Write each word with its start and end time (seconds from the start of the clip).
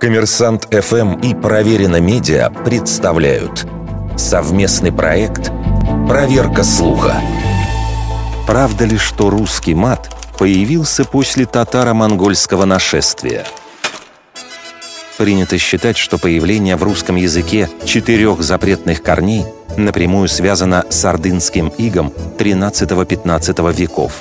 Коммерсант 0.00 0.68
ФМ 0.70 1.20
и 1.20 1.34
Проверено 1.34 2.00
Медиа 2.00 2.50
представляют 2.50 3.66
совместный 4.16 4.92
проект 4.92 5.50
«Проверка 6.06 6.62
слуха». 6.62 7.20
Правда 8.46 8.84
ли, 8.84 8.98
что 8.98 9.30
русский 9.30 9.74
мат 9.74 10.14
появился 10.38 11.04
после 11.04 11.46
татаро-монгольского 11.46 12.66
нашествия? 12.66 13.44
Принято 15.16 15.56
считать, 15.58 15.96
что 15.96 16.18
появление 16.18 16.76
в 16.76 16.82
русском 16.82 17.16
языке 17.16 17.70
четырех 17.86 18.42
запретных 18.42 19.02
корней 19.02 19.46
напрямую 19.78 20.28
связано 20.28 20.84
с 20.90 21.04
ордынским 21.04 21.68
игом 21.78 22.12
XIII-XV 22.38 23.74
веков. 23.74 24.12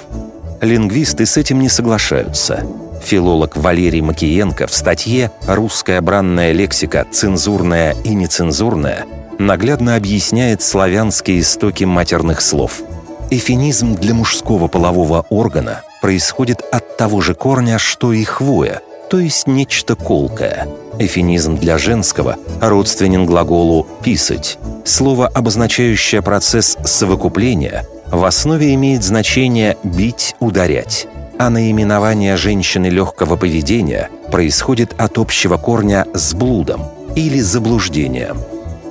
Лингвисты 0.61 1.25
с 1.25 1.35
этим 1.35 1.59
не 1.59 1.69
соглашаются– 1.69 2.65
Филолог 3.05 3.55
Валерий 3.55 4.01
Макиенко 4.01 4.65
в 4.65 4.73
статье 4.73 5.29
«Русская 5.45 6.01
бранная 6.01 6.53
лексика. 6.53 7.05
Цензурная 7.11 7.95
и 8.03 8.15
нецензурная» 8.15 9.05
наглядно 9.37 9.95
объясняет 9.95 10.63
славянские 10.63 11.41
истоки 11.41 11.83
матерных 11.83 12.41
слов. 12.41 12.81
Эфемизм 13.29 13.93
для 13.93 14.15
мужского 14.15 14.67
полового 14.67 15.23
органа 15.29 15.83
происходит 16.01 16.63
от 16.71 16.97
того 16.97 17.21
же 17.21 17.35
корня, 17.35 17.77
что 17.77 18.11
и 18.11 18.23
хвоя, 18.23 18.81
то 19.07 19.19
есть 19.19 19.45
нечто 19.45 19.95
колкое. 19.95 20.67
Эфемизм 20.97 21.57
для 21.57 21.77
женского 21.77 22.37
родственен 22.59 23.27
глаголу 23.27 23.85
«писать». 24.03 24.57
Слово, 24.83 25.27
обозначающее 25.27 26.23
процесс 26.23 26.75
совокупления, 26.83 27.85
в 28.07 28.25
основе 28.25 28.73
имеет 28.73 29.03
значение 29.03 29.77
«бить», 29.83 30.35
«ударять» 30.39 31.07
а 31.37 31.49
наименование 31.49 32.37
женщины 32.37 32.87
легкого 32.87 33.35
поведения 33.35 34.09
происходит 34.31 34.93
от 34.97 35.17
общего 35.17 35.57
корня 35.57 36.05
с 36.13 36.33
блудом 36.33 36.83
или 37.15 37.39
заблуждением. 37.39 38.37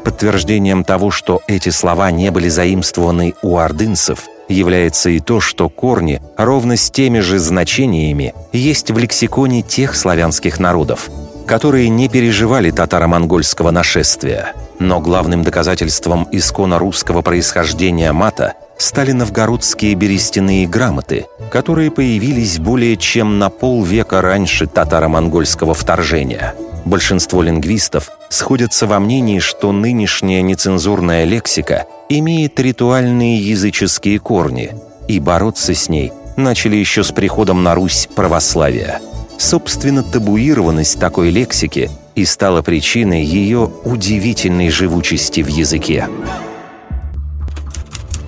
Подтверждением 0.05 0.85
того, 0.85 1.11
что 1.11 1.41
эти 1.47 1.71
слова 1.71 2.11
не 2.11 2.31
были 2.31 2.49
заимствованы 2.49 3.35
у 3.43 3.57
ордынцев, 3.57 4.25
является 4.49 5.09
и 5.11 5.21
то, 5.21 5.41
что 5.41 5.69
корни 5.69 6.21
ровно 6.37 6.77
с 6.77 6.91
теми 6.91 7.21
же 7.21 7.39
значениями 7.39 8.35
есть 8.53 8.91
в 8.91 8.99
лексиконе 8.99 9.63
тех 9.63 9.97
славянских 9.97 10.61
народов, 10.61 11.09
которые 11.47 11.89
не 11.89 12.09
переживали 12.09 12.71
татаро-монгольского 12.71 13.71
нашествия. 13.71 14.53
Но 14.79 15.01
главным 15.01 15.43
доказательством 15.43 16.29
исконно 16.31 16.79
русского 16.79 17.23
происхождения 17.23 18.13
мата 18.13 18.55
стали 18.77 19.13
новгородские 19.13 19.95
берестяные 19.95 20.67
грамоты, 20.67 21.27
которые 21.55 21.93
появились 21.93 22.59
более 22.59 22.97
чем 22.97 23.39
на 23.39 23.49
полвека 23.49 24.21
раньше 24.21 24.67
татаро-монгольского 24.67 25.73
вторжения. 25.73 26.53
Большинство 26.85 27.43
лингвистов 27.43 28.11
сходятся 28.29 28.89
во 28.89 28.99
мнении, 28.99 29.39
что 29.39 29.71
нынешняя 29.71 30.43
нецензурная 30.43 31.23
лексика 31.23 31.87
имеет 32.09 32.59
ритуальные 32.59 33.39
языческие 33.39 34.19
корни, 34.19 34.75
и 35.07 35.21
бороться 35.21 35.75
с 35.75 35.89
ней 35.89 36.13
начали 36.37 36.75
еще 36.75 37.05
с 37.05 37.13
приходом 37.13 37.63
на 37.63 37.77
Русь 37.77 38.09
православия. 38.17 39.01
Собственно, 39.39 40.03
табуированность 40.03 40.99
такой 40.99 41.31
лексики 41.31 41.89
и 42.17 42.25
стала 42.25 42.63
причиной 42.63 43.23
ее 43.23 43.71
удивительной 43.85 44.71
живучести 44.71 45.45
в 45.45 45.47
языке. 45.47 46.09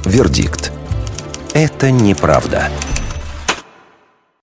Вердикт. 0.04 0.70
Это 1.54 1.91
неправда. 1.91 2.69